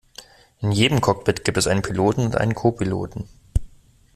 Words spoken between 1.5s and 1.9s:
es einen